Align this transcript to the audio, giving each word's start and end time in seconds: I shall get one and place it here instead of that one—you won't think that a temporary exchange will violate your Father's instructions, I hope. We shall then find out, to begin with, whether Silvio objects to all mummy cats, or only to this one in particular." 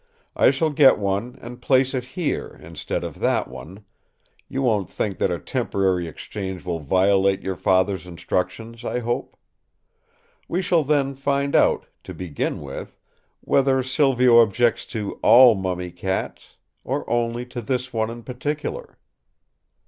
I 0.35 0.49
shall 0.49 0.71
get 0.71 0.97
one 0.97 1.37
and 1.43 1.61
place 1.61 1.93
it 1.93 2.03
here 2.17 2.59
instead 2.63 3.03
of 3.03 3.19
that 3.19 3.47
one—you 3.47 4.61
won't 4.63 4.89
think 4.89 5.19
that 5.19 5.29
a 5.29 5.37
temporary 5.37 6.07
exchange 6.07 6.65
will 6.65 6.79
violate 6.79 7.43
your 7.43 7.55
Father's 7.55 8.07
instructions, 8.07 8.83
I 8.83 8.97
hope. 8.97 9.37
We 10.47 10.59
shall 10.59 10.83
then 10.83 11.13
find 11.13 11.55
out, 11.55 11.85
to 12.05 12.15
begin 12.15 12.61
with, 12.61 12.97
whether 13.41 13.83
Silvio 13.83 14.39
objects 14.41 14.87
to 14.87 15.19
all 15.21 15.53
mummy 15.53 15.91
cats, 15.91 16.57
or 16.83 17.07
only 17.07 17.45
to 17.45 17.61
this 17.61 17.93
one 17.93 18.09
in 18.09 18.23
particular." 18.23 18.97